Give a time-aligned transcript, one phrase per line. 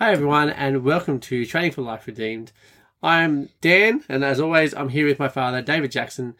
[0.00, 2.52] Hi, everyone, and welcome to Training for Life Redeemed.
[3.02, 6.36] I'm Dan, and as always, I'm here with my father, David Jackson.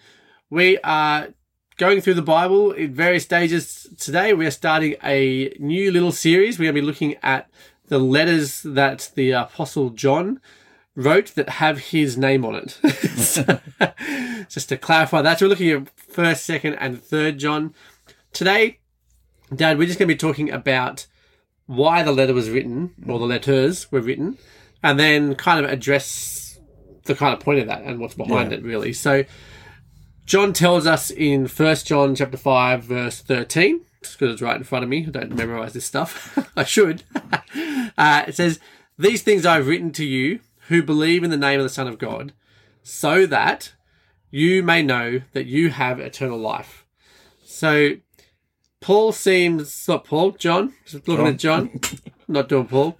[0.48, 1.30] We are
[1.76, 4.32] going through the Bible in various stages today.
[4.32, 6.56] We are starting a new little series.
[6.56, 7.50] We're going to be looking at
[7.88, 10.40] the letters that the Apostle John
[10.94, 12.78] wrote that have his name on it.
[13.18, 13.58] So,
[14.48, 17.74] just to clarify that, we're looking at first, second, and third John.
[18.32, 18.78] Today,
[19.52, 21.07] Dad, we're just going to be talking about
[21.68, 24.36] why the letter was written, or the letters were written,
[24.82, 26.58] and then kind of address
[27.04, 28.58] the kind of point of that and what's behind Yeah.
[28.58, 28.92] it, really.
[28.92, 29.24] So,
[30.26, 34.64] John tells us in First John chapter five, verse thirteen, just because it's right in
[34.64, 35.04] front of me.
[35.06, 36.38] I don't memorize this stuff.
[36.56, 37.02] I should.
[37.98, 38.60] uh, it says,
[38.98, 41.98] "These things I've written to you who believe in the name of the Son of
[41.98, 42.32] God,
[42.82, 43.72] so that
[44.30, 46.86] you may know that you have eternal life."
[47.44, 47.92] So,
[48.80, 50.74] Paul seems not Paul, John.
[50.86, 51.80] Just looking at John,
[52.28, 52.98] not doing Paul.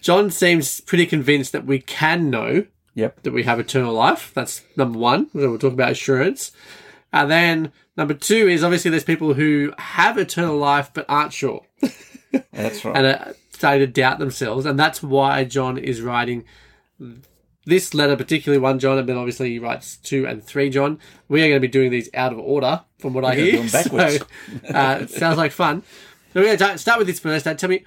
[0.00, 3.22] John seems pretty convinced that we can know Yep.
[3.24, 4.30] that we have eternal life.
[4.34, 5.28] That's number one.
[5.34, 6.52] We'll talk about assurance.
[7.12, 11.64] And then number two is obviously there's people who have eternal life but aren't sure
[12.52, 12.96] That's right.
[12.96, 14.64] and are starting to doubt themselves.
[14.66, 16.44] And that's why John is writing
[17.66, 20.98] this letter, particularly one John, and then obviously he writes two and three John.
[21.28, 23.70] We are going to be doing these out of order from what I We're hear.
[23.70, 24.18] backwards.
[24.68, 25.82] So, uh, sounds like fun.
[26.32, 27.44] So we're going to start with this first.
[27.44, 27.84] Dad, tell me,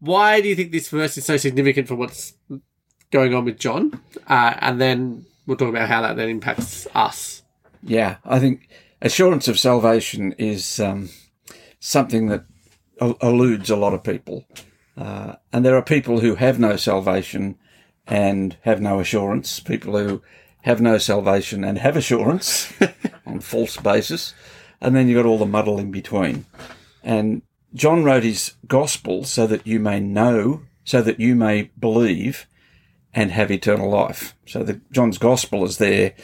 [0.00, 2.34] why do you think this verse is so significant for what's
[3.10, 4.00] going on with John?
[4.28, 7.42] Uh, and then we'll talk about how that then impacts us.
[7.82, 8.68] yeah, I think
[9.00, 11.08] assurance of salvation is um,
[11.80, 12.44] something that
[13.20, 14.46] eludes a lot of people.
[14.96, 17.56] Uh, and there are people who have no salvation
[18.06, 20.22] and have no assurance, people who
[20.62, 22.72] have no salvation and have assurance
[23.26, 24.34] on false basis.
[24.80, 26.46] And then you've got all the muddle in between.
[27.02, 27.42] And
[27.74, 32.46] John wrote his gospel so that you may know, so that you may believe
[33.14, 34.34] and have eternal life.
[34.46, 36.14] So the John's gospel is there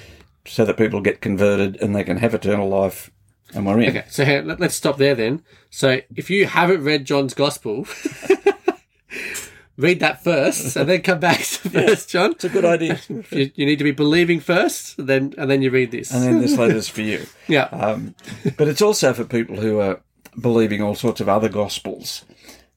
[0.47, 3.10] so that people get converted and they can have eternal life
[3.55, 3.97] and we're in.
[3.97, 5.43] Okay, so here, let, us stop there then.
[5.71, 7.87] So if you haven't read John's Gospel,
[9.78, 12.33] read that first, and then come back to First John.
[12.33, 13.00] It's a good idea.
[13.31, 16.12] You, you need to be believing first, then and then you read this.
[16.12, 17.25] and then this letter's for you.
[17.49, 18.15] yeah, Um,
[18.56, 20.00] but it's also for people who are
[20.39, 22.25] believing all sorts of other gospels.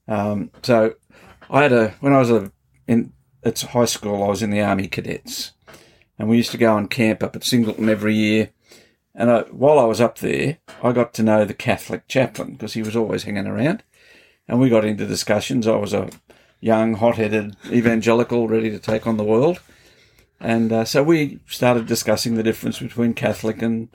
[0.08, 0.94] Um, so
[1.50, 2.52] I had a when I was a,
[2.86, 3.12] in
[3.44, 5.52] at high school, I was in the army cadets,
[6.18, 8.50] and we used to go on camp up at Singleton every year.
[9.14, 12.72] And I, while I was up there, I got to know the Catholic chaplain because
[12.74, 13.82] he was always hanging around,
[14.48, 15.66] and we got into discussions.
[15.66, 16.08] I was a
[16.62, 19.60] young, hot-headed evangelical ready to take on the world.
[20.40, 23.88] And uh, so we started discussing the difference between Catholic and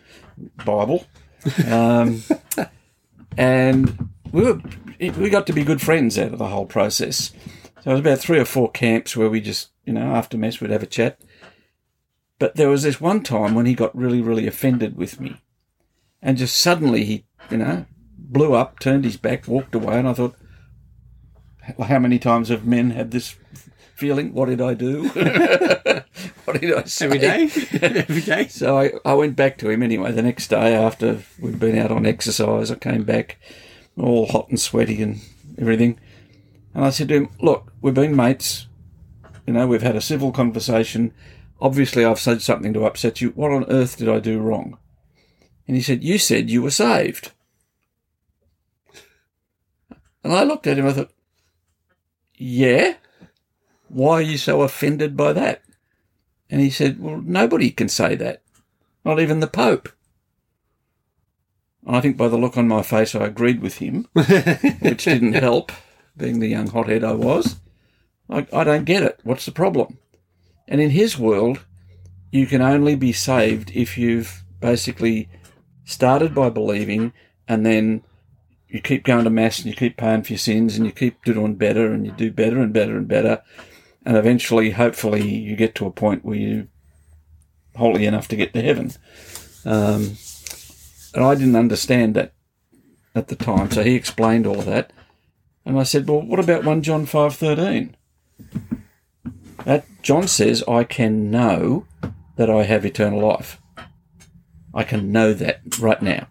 [0.63, 1.05] Bible.
[1.65, 2.21] Um,
[3.37, 4.61] and we were,
[4.99, 7.31] we got to be good friends out of the whole process.
[7.81, 10.59] So it was about three or four camps where we just, you know, after mess,
[10.59, 11.19] we'd have a chat.
[12.37, 15.41] But there was this one time when he got really, really offended with me.
[16.21, 17.85] And just suddenly he, you know,
[18.17, 19.99] blew up, turned his back, walked away.
[19.99, 20.35] And I thought,
[21.87, 23.35] how many times have men had this
[23.95, 24.33] feeling?
[24.33, 25.07] What did I do?
[26.45, 27.05] what did I say?
[27.05, 27.43] every day,
[27.81, 28.47] every day.
[28.47, 31.91] So I, I went back to him anyway the next day after we'd been out
[31.91, 32.71] on exercise.
[32.71, 33.37] I came back
[33.97, 35.19] all hot and sweaty and
[35.57, 35.99] everything.
[36.73, 38.67] And I said to him, Look, we've been mates.
[39.45, 41.13] You know, we've had a civil conversation.
[41.59, 43.29] Obviously, I've said something to upset you.
[43.31, 44.77] What on earth did I do wrong?
[45.67, 47.31] And he said, You said you were saved.
[50.23, 51.11] And I looked at him, I thought,
[52.37, 52.95] Yeah?
[53.89, 55.63] Why are you so offended by that?
[56.49, 58.41] And he said, Well, nobody can say that,
[59.03, 59.89] not even the Pope.
[61.85, 65.33] And I think by the look on my face, I agreed with him, which didn't
[65.33, 65.71] help,
[66.15, 67.57] being the young hothead I was.
[68.29, 69.19] I, I don't get it.
[69.23, 69.97] What's the problem?
[70.67, 71.61] And in his world,
[72.31, 75.29] you can only be saved if you've basically
[75.85, 77.13] started by believing
[77.47, 78.03] and then
[78.69, 81.23] you keep going to mass and you keep paying for your sins and you keep
[81.23, 83.41] doing better and you do better and better and better
[84.07, 86.67] and eventually, hopefully, you get to a point where you're
[87.75, 88.93] holy enough to get to heaven.
[89.65, 90.15] Um,
[91.13, 92.31] and I didn't understand that
[93.13, 94.93] at the time, so he explained all of that,
[95.65, 97.97] and I said, "Well, what about one John five thirteen?
[99.65, 101.85] That John says, I can know
[102.37, 103.59] that I have eternal life.
[104.73, 106.27] I can know that right now."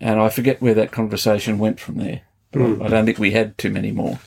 [0.00, 2.22] And I forget where that conversation went from there.
[2.50, 4.18] But I don't think we had too many more.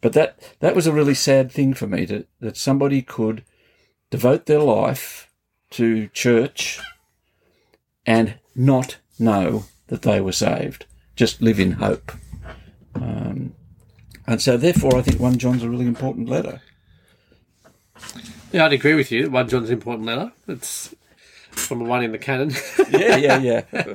[0.00, 3.44] But that that was a really sad thing for me to, that somebody could
[4.10, 5.30] devote their life
[5.70, 6.80] to church
[8.04, 12.12] and not know that they were saved, just live in hope.
[12.94, 13.54] Um,
[14.26, 16.60] And so, therefore, I think 1 John's a really important letter.
[18.52, 19.30] Yeah, I'd agree with you.
[19.30, 20.32] One John's an important letter.
[20.48, 20.94] It's
[21.50, 22.52] from the one in the canon.
[22.90, 23.94] Yeah, yeah, yeah.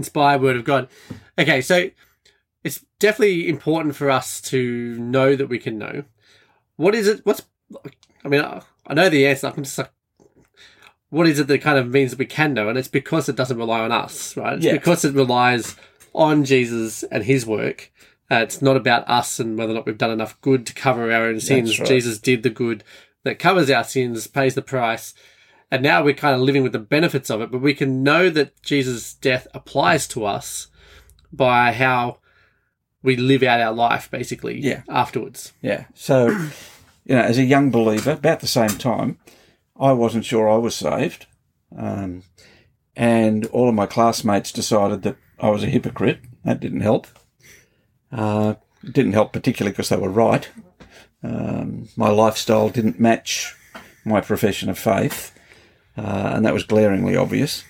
[0.00, 0.88] Inspired word of God.
[1.38, 1.90] Okay, so
[2.64, 6.04] it's definitely important for us to know that we can know.
[6.76, 7.20] What is it?
[7.24, 7.42] What's,
[8.24, 9.48] I mean, I know the answer.
[9.54, 9.90] I'm just like,
[11.10, 12.70] what is it that kind of means that we can know?
[12.70, 14.54] And it's because it doesn't rely on us, right?
[14.54, 14.72] It's Yeah.
[14.72, 15.76] because it relies
[16.14, 17.92] on Jesus and his work.
[18.30, 21.12] Uh, it's not about us and whether or not we've done enough good to cover
[21.12, 21.78] our own sins.
[21.78, 21.86] right.
[21.88, 22.84] Jesus did the good
[23.24, 25.12] that covers our sins, pays the price.
[25.70, 28.28] And now we're kind of living with the benefits of it, but we can know
[28.30, 30.66] that Jesus' death applies to us
[31.32, 32.18] by how
[33.02, 34.82] we live out our life, basically, Yeah.
[34.88, 35.52] afterwards.
[35.62, 35.84] Yeah.
[35.94, 36.28] So,
[37.04, 39.18] you know, as a young believer, about the same time,
[39.78, 41.26] I wasn't sure I was saved.
[41.76, 42.24] Um,
[42.96, 46.18] and all of my classmates decided that I was a hypocrite.
[46.44, 47.06] That didn't help.
[48.12, 50.48] Uh, it didn't help particularly because they were right.
[51.22, 53.54] Um, my lifestyle didn't match
[54.04, 55.32] my profession of faith,
[56.00, 57.64] uh, and that was glaringly obvious.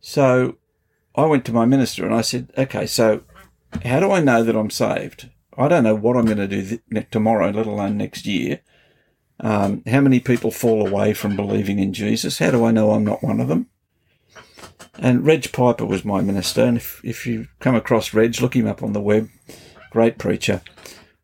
[0.00, 0.56] So
[1.14, 3.24] I went to my minister and I said, okay, so
[3.84, 5.28] how do I know that I'm saved?
[5.58, 8.60] I don't know what I'm going to do th- tomorrow, let alone next year.
[9.40, 12.38] Um, how many people fall away from believing in Jesus?
[12.38, 13.68] How do I know I'm not one of them?
[14.98, 18.66] And Reg Piper was my minister, and if, if you come across Reg, look him
[18.66, 19.28] up on the web.
[19.90, 20.62] Great preacher.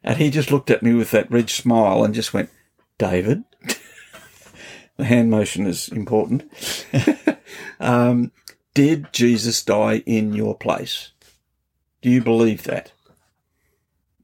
[0.04, 2.50] And he just looked at me with that Reg smile and just went,
[2.98, 3.44] David.
[4.96, 6.50] The hand motion is important.
[7.80, 8.32] um,
[8.74, 11.12] did Jesus die in your place?
[12.00, 12.92] Do you believe that?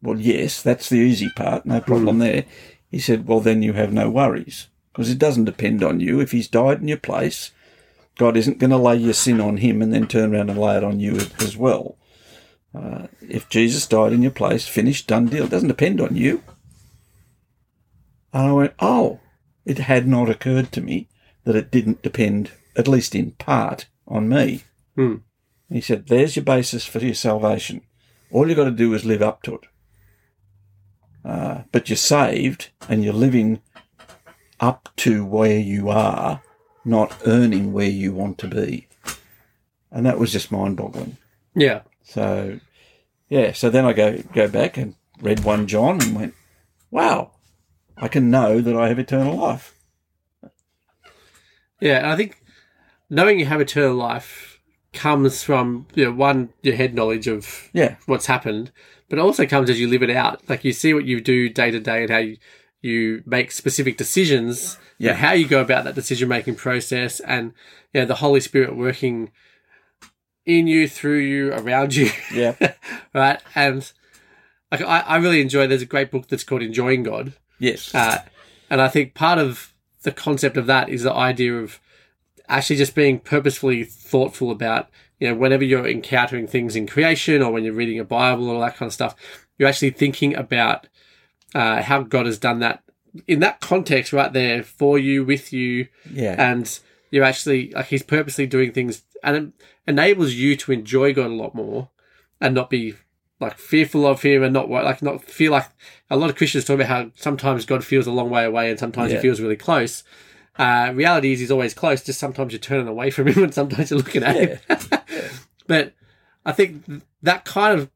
[0.02, 2.44] Well, yes, that's the easy part, no problem there.
[2.90, 6.20] He said, well, then you have no worries because it doesn't depend on you.
[6.20, 7.52] If he's died in your place,
[8.16, 10.76] God isn't going to lay your sin on him and then turn around and lay
[10.76, 11.96] it on you as well.
[12.74, 15.44] Uh, if Jesus died in your place, finished, done deal.
[15.44, 16.42] It doesn't depend on you.
[18.32, 19.20] And I went, oh,
[19.68, 21.08] it had not occurred to me
[21.44, 24.62] that it didn't depend, at least in part, on me.
[24.96, 25.16] Hmm.
[25.68, 27.82] He said, there's your basis for your salvation.
[28.32, 29.66] All you've got to do is live up to it.
[31.22, 33.60] Uh, but you're saved and you're living
[34.58, 36.42] up to where you are,
[36.82, 38.88] not earning where you want to be.
[39.92, 41.18] And that was just mind boggling.
[41.54, 41.82] Yeah.
[42.04, 42.58] So,
[43.28, 46.34] yeah, so then I go, go back and read 1 John and went,
[46.90, 47.32] wow,
[48.00, 49.74] I can know that I have eternal life.
[51.80, 52.42] Yeah, and I think
[53.08, 54.60] knowing you have eternal life
[54.92, 58.72] comes from you know, one your head knowledge of Yeah, what's happened,
[59.08, 60.48] but it also comes as you live it out.
[60.48, 62.36] Like you see what you do day to day and how you
[62.80, 64.78] you make specific decisions.
[65.00, 65.10] Yeah.
[65.10, 67.52] and how you go about that decision making process, and
[67.92, 69.30] you know the Holy Spirit working
[70.44, 72.10] in you, through you, around you.
[72.34, 72.56] yeah,
[73.14, 73.40] right?
[73.54, 73.90] And
[74.72, 75.68] like I, I really enjoy.
[75.68, 78.22] There's a great book that's called Enjoying God, yes, uh,
[78.70, 79.72] and I think part of
[80.02, 81.80] the concept of that is the idea of
[82.48, 84.88] actually just being purposefully thoughtful about,
[85.18, 88.54] you know, whenever you're encountering things in creation or when you're reading a Bible or
[88.54, 89.14] all that kind of stuff,
[89.58, 90.86] you're actually thinking about
[91.54, 92.82] uh, how God has done that
[93.26, 96.78] in that context right there for you, with you, yeah, and
[97.10, 99.52] you're actually like He's purposely doing things and it
[99.86, 101.88] enables you to enjoy God a lot more
[102.40, 102.94] and not be
[103.40, 105.66] like fearful of him and not like not feel like
[106.10, 108.78] a lot of Christians talk about how sometimes God feels a long way away and
[108.78, 109.18] sometimes Yeah.
[109.18, 110.02] he feels really close.
[110.58, 112.02] Uh, reality is he's always close.
[112.02, 114.58] Just sometimes you're turning away from him and sometimes you're looking at him.
[115.66, 115.92] but
[116.44, 116.84] I think
[117.22, 117.90] that kind of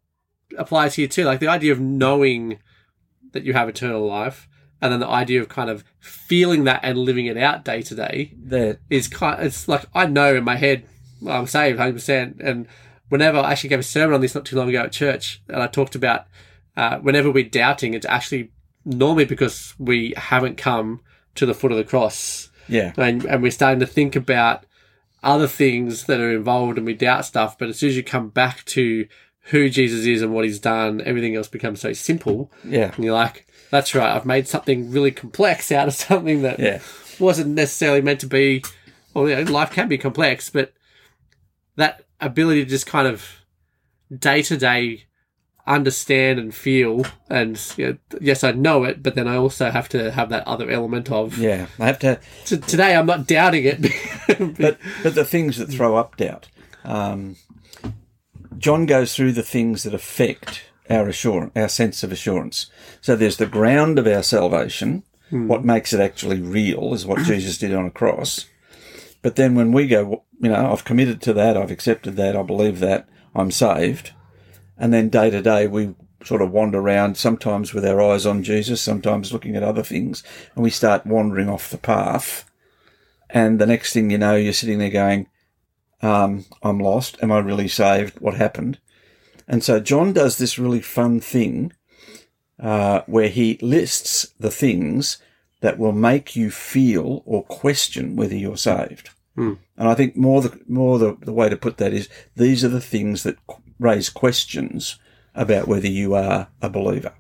[0.57, 1.25] applies here too.
[1.25, 2.59] Like the idea of knowing
[3.33, 4.49] that you have eternal life,
[4.81, 7.95] and then the idea of kind of feeling that and living it out day to
[7.95, 9.43] day that is kind.
[9.45, 10.85] It's like I know in my head
[11.27, 12.67] I'm saved 100, percent and
[13.13, 15.63] whenever I actually gave a sermon on this not too long ago at church, and
[15.63, 16.25] I talked about
[16.79, 18.51] uh, whenever we're doubting, it's actually
[18.87, 21.03] normally because we haven't come
[21.35, 24.65] to the foot of the cross, yeah, and, and we're starting to think about
[25.23, 27.59] other things that are involved, and we doubt stuff.
[27.59, 29.07] But as soon as you come back to
[29.51, 33.13] who Jesus is and what He's done, everything else becomes so simple, yeah, and you're
[33.13, 36.81] like, "That's right, I've made something really complex out of something that yeah,
[37.21, 38.65] wasn't necessarily meant to be.
[39.13, 40.73] Well, you know, life can be complex, but
[41.77, 43.43] that ability to just kind of
[44.17, 45.05] day to day
[45.67, 49.89] understand and feel, and you know, yes, I know it, but then I also have
[49.91, 51.39] to have that other element of.
[51.39, 51.67] yeah.
[51.79, 52.21] I have to.
[52.45, 53.81] T- today, I'm not doubting it,
[54.59, 56.49] but but the things that throw up doubt.
[56.85, 57.37] Um,
[58.59, 62.71] John goes through the things that affect our assurance, our sense of assurance.
[63.01, 65.05] So there's the ground of our salvation.
[65.31, 68.45] What makes it actually real is what Jesus did on a cross.
[69.23, 72.43] But then when we go, you know, I've committed to that, I've accepted that, I
[72.43, 74.13] believe that, I'm saved.
[74.77, 75.95] And then day to day, we
[76.25, 80.25] sort of wander around, sometimes with our eyes on Jesus, sometimes looking at other things,
[80.55, 82.45] and we start wandering off the path.
[83.31, 85.29] And the next thing you know, you're sitting there going,
[86.03, 87.17] um, I'm lost.
[87.23, 88.21] Am I really saved?
[88.21, 88.79] What happened?
[89.47, 91.73] And so John does this really fun thing
[92.61, 95.19] uh, where he lists the things
[95.61, 99.11] that will make you feel or question whether you're saved.
[99.35, 99.55] Hmm.
[99.77, 102.69] And I think more the more the, the way to put that is these are
[102.69, 103.37] the things that
[103.79, 104.97] raise questions
[105.35, 107.15] about whether you are a believer.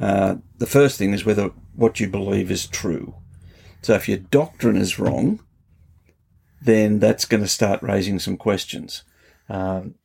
[0.00, 3.14] Uh, the first thing is whether what you believe is true.
[3.82, 5.40] So if your doctrine is wrong,
[6.62, 9.02] then that's going to start raising some questions.
[9.48, 9.96] Um,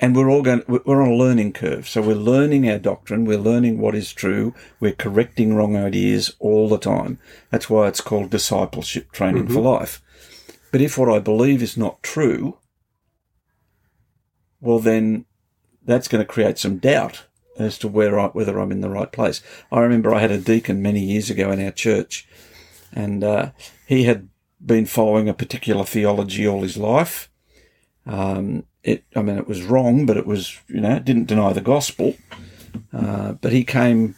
[0.00, 1.86] and we're all going, we're on a learning curve.
[1.86, 3.26] So we're learning our doctrine.
[3.26, 4.54] We're learning what is true.
[4.80, 7.18] We're correcting wrong ideas all the time.
[7.50, 10.02] That's why it's called discipleship training for life.
[10.70, 12.58] But if what I believe is not true,
[14.60, 15.24] well, then
[15.84, 17.24] that's going to create some doubt
[17.58, 19.42] as to where I, whether I'm in the right place.
[19.72, 22.28] I remember I had a deacon many years ago in our church,
[22.92, 23.50] and uh,
[23.86, 24.28] he had
[24.64, 27.30] been following a particular theology all his life.
[28.06, 31.52] Um, it, I mean, it was wrong, but it was, you know, it didn't deny
[31.52, 32.16] the gospel.
[32.92, 34.14] Uh, but he came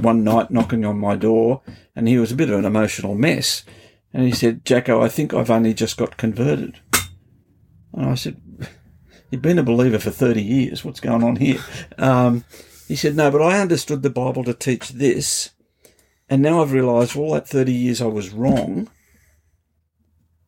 [0.00, 1.62] one night knocking on my door,
[1.94, 3.64] and he was a bit of an emotional mess.
[4.12, 6.80] And he said, Jacko, I think I've only just got converted.
[7.92, 8.40] And I said,
[9.30, 10.84] You've been a believer for 30 years.
[10.84, 11.60] What's going on here?
[11.98, 12.44] Um,
[12.88, 15.50] he said, No, but I understood the Bible to teach this.
[16.28, 18.88] And now I've realised all that 30 years I was wrong.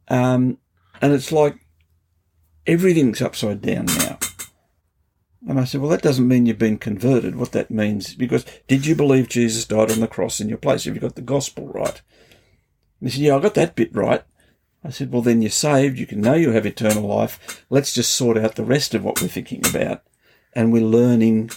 [0.08, 0.58] Um,
[1.00, 1.56] and it's like
[2.66, 4.18] everything's upside down now.
[5.48, 7.36] And I said, Well, that doesn't mean you've been converted.
[7.36, 10.84] What that means, because did you believe Jesus died on the cross in your place?
[10.84, 12.00] Have you got the gospel right?
[13.02, 14.22] And he said, Yeah, I got that bit right.
[14.84, 15.98] I said, Well, then you're saved.
[15.98, 17.64] You can know you have eternal life.
[17.68, 20.02] Let's just sort out the rest of what we're thinking about.
[20.54, 21.50] And we're learning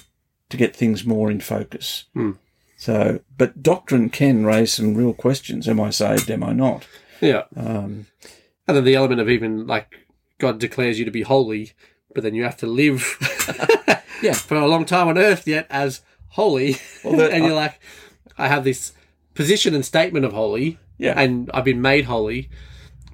[0.49, 2.05] to get things more in focus.
[2.13, 2.31] Hmm.
[2.77, 5.67] So, but doctrine can raise some real questions.
[5.67, 6.29] Am I saved?
[6.31, 6.87] Am I not?
[7.21, 7.43] Yeah.
[7.55, 8.07] Um,
[8.67, 9.95] And then the element of even like
[10.39, 11.73] God declares you to be holy,
[12.13, 13.17] but then you have to live
[14.23, 14.33] Yeah.
[14.33, 16.77] for a long time on earth yet as holy.
[17.03, 17.79] Well, and you're like,
[18.37, 18.93] I have this
[19.35, 21.19] position and statement of holy, yeah.
[21.19, 22.49] and I've been made holy,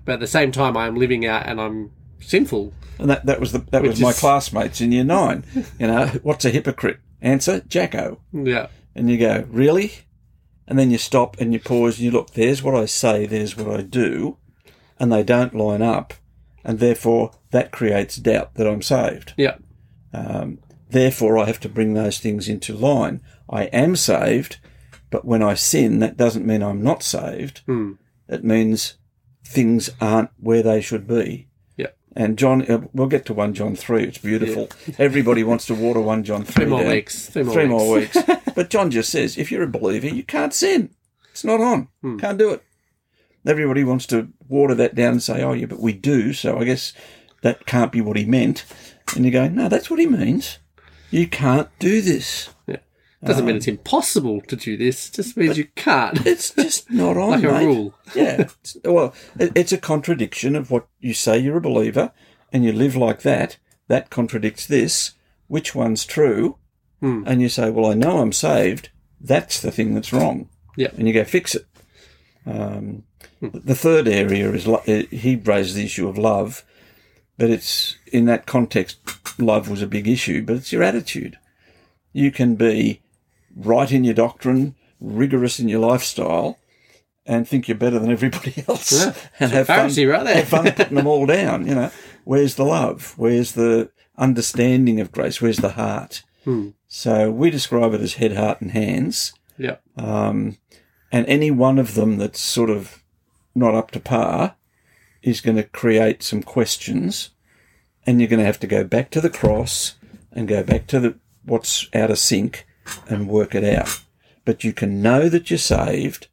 [0.05, 2.73] but at the same time, I am living out and I'm sinful.
[2.99, 5.43] And that, that was the, that was Which my classmates in year nine.
[5.79, 6.99] You know, what's a hypocrite?
[7.21, 8.19] Answer, Jacko.
[8.31, 8.67] Yeah.
[8.95, 9.93] And you go, really?
[10.67, 13.57] And then you stop and you pause and you look, there's what I say, there's
[13.57, 14.37] what I do.
[14.99, 16.13] And they don't line up.
[16.63, 19.33] And therefore that creates doubt that I'm saved.
[19.37, 19.57] Yeah.
[20.13, 20.59] Um,
[20.89, 23.21] therefore I have to bring those things into line.
[23.49, 24.59] I am saved,
[25.11, 27.61] but when I sin, that doesn't mean I'm not saved.
[27.67, 27.93] Hmm.
[28.27, 28.95] It means
[29.45, 31.49] things aren't where they should be.
[31.77, 31.87] Yeah.
[32.15, 34.03] And John, uh, we'll get to 1 John 3.
[34.03, 34.69] It's beautiful.
[34.97, 36.53] Everybody wants to water 1 John 3.
[36.53, 36.91] Three more down.
[36.91, 37.27] weeks.
[37.27, 37.71] Three more Three weeks.
[37.71, 38.17] more weeks.
[38.55, 40.91] but John just says, if you're a believer, you can't sin.
[41.31, 41.89] It's not on.
[42.01, 42.17] Hmm.
[42.17, 42.63] Can't do it.
[43.45, 46.31] Everybody wants to water that down and say, oh, yeah, but we do.
[46.31, 46.93] So I guess
[47.41, 48.65] that can't be what he meant.
[49.15, 50.59] And you go, no, that's what he means.
[51.09, 52.49] You can't do this.
[53.23, 55.09] Doesn't mean it's impossible to do this.
[55.11, 56.25] Just means you can't.
[56.25, 57.65] It's just not on, like a mate.
[57.65, 57.93] rule.
[58.15, 58.41] Yeah.
[58.41, 62.11] It's- well, it, it's a contradiction of what you say you're a believer
[62.51, 63.57] and you live like that.
[63.87, 65.11] That contradicts this.
[65.47, 66.57] Which one's true?
[66.99, 67.23] Hmm.
[67.27, 68.89] And you say, well, I know I'm saved.
[69.19, 70.49] That's the thing that's wrong.
[70.75, 70.89] Yeah.
[70.97, 71.65] And you go fix it.
[72.45, 73.03] Um,
[73.41, 76.63] The third area is lo- uh, he raised the issue of love,
[77.37, 78.97] but it's in that context,
[79.39, 81.37] love was a big issue, but it's your attitude.
[82.13, 83.01] You can be
[83.55, 86.57] right in your doctrine, rigorous in your lifestyle,
[87.25, 89.13] and think you're better than everybody else, Yeah.
[89.39, 89.77] and have fun,
[90.07, 91.67] right have fun putting them all down.
[91.67, 91.91] You know,
[92.23, 93.13] where's the love?
[93.17, 95.41] Where's the understanding of grace?
[95.41, 96.23] Where's the heart?
[96.45, 96.69] Hmm.
[96.87, 99.33] So we describe it as head, heart, and hands.
[99.57, 99.77] Yeah.
[99.97, 100.57] Um,
[101.11, 103.03] and any one of them that's sort of
[103.53, 104.55] not up to par
[105.21, 107.29] is going to create some questions,
[108.07, 109.95] and you're going to have to go back to the cross
[110.31, 111.15] and go back to the
[111.45, 112.65] what's out of sync
[113.07, 114.01] and work it out.
[114.45, 116.27] But you can know that you're saved,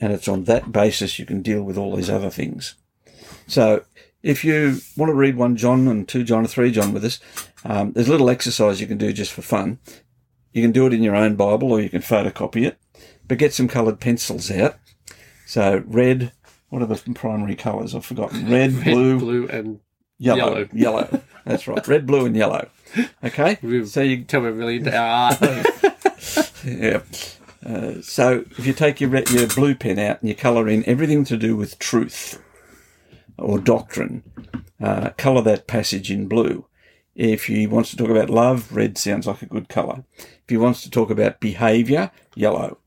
[0.00, 2.74] and it's on that basis you can deal with all these other things.
[3.46, 3.84] So
[4.22, 7.20] if you want to read 1 John and 2 John and 3 John with us,
[7.64, 9.78] um, there's a little exercise you can do just for fun.
[10.52, 12.78] You can do it in your own Bible or you can photocopy it,
[13.26, 14.76] but get some coloured pencils out.
[15.46, 16.32] So red,
[16.68, 17.94] what are the primary colours?
[17.94, 18.44] I've forgotten.
[18.50, 19.80] Red, Red, blue, blue, and
[20.18, 20.38] yellow.
[20.56, 20.68] yellow.
[20.72, 21.22] Yellow.
[21.44, 21.86] That's right.
[21.86, 22.68] Red, blue, and yellow.
[23.24, 23.58] Okay.
[23.62, 25.66] We've- So you tell me really into our art.
[26.64, 27.02] yeah.
[27.64, 30.84] Uh, so if you take your re- your blue pen out and you colour in
[30.86, 32.42] everything to do with truth
[33.38, 34.22] or doctrine,
[34.80, 36.66] uh, colour that passage in blue.
[37.14, 40.04] If he wants to talk about love, red sounds like a good colour.
[40.18, 42.78] If he wants to talk about behaviour, yellow.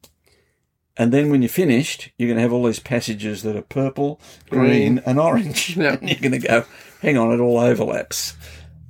[0.97, 4.19] And then when you're finished, you're going to have all these passages that are purple,
[4.49, 5.77] green, and orange.
[5.85, 6.01] Yep.
[6.01, 6.65] And you're going to go,
[7.01, 8.35] hang on, it all overlaps.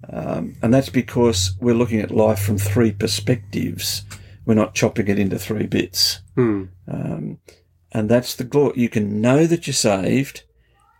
[0.07, 4.03] Um, and that's because we're looking at life from three perspectives.
[4.45, 6.21] We're not chopping it into three bits.
[6.35, 6.65] Hmm.
[6.87, 7.39] Um,
[7.91, 8.73] and that's the glory.
[8.79, 10.43] You can know that you're saved,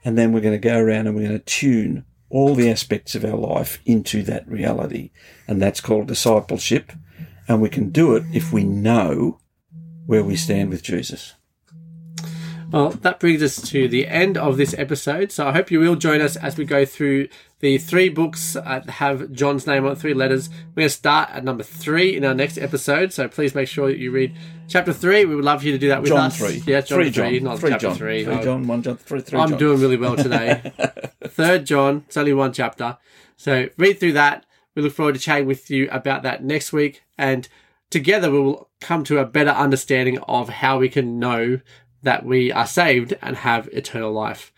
[0.03, 3.15] and then we're going to go around and we're going to tune all the aspects
[3.15, 5.11] of our life into that reality.
[5.47, 6.91] And that's called discipleship.
[7.47, 9.39] And we can do it if we know
[10.05, 11.33] where we stand with Jesus.
[12.71, 15.31] Well, that brings us to the end of this episode.
[15.31, 17.29] So I hope you will join us as we go through
[17.59, 20.49] the three books that have John's name on three letters.
[20.49, 23.13] We're going to start at number three in our next episode.
[23.13, 24.35] So please make sure that you read
[24.67, 25.25] chapter three.
[25.25, 26.37] We would love you to do that with John us.
[26.37, 26.63] 3.
[26.65, 27.43] Yeah, John three, three, John.
[27.45, 27.95] not three chapter John.
[27.95, 28.25] three.
[28.25, 29.59] Three Oh, John, one John, three, three I'm John.
[29.59, 30.73] doing really well today.
[31.23, 32.97] Third John, it's only one chapter.
[33.37, 34.45] So read through that.
[34.75, 37.03] We look forward to chatting with you about that next week.
[37.17, 37.47] And
[37.89, 41.59] together we will come to a better understanding of how we can know
[42.05, 44.53] that we are saved and have eternal life.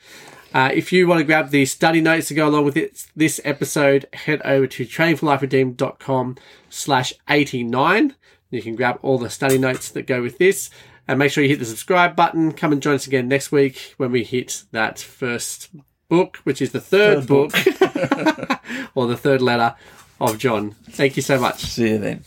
[0.54, 3.42] Uh, if you want to grab the study notes to go along with it, this
[3.44, 6.36] episode, head over to trainingforliferedeemed.com
[6.70, 8.16] slash 89.
[8.50, 10.70] You can grab all the study notes that go with this.
[11.08, 12.52] And make sure you hit the subscribe button.
[12.52, 15.70] Come and join us again next week when we hit that first
[16.10, 18.60] book, which is the third, Third book, book.
[18.96, 19.76] or the third letter
[20.20, 20.72] of John.
[20.90, 21.62] Thank you so much.
[21.62, 22.24] See you then.